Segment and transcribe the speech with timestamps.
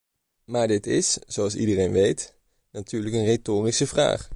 [0.43, 2.35] Maar dit is, zoals iedereen weet,
[2.71, 4.29] natuurlijk een retorische vraag.